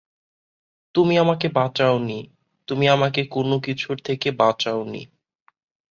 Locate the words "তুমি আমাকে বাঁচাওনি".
0.95-2.19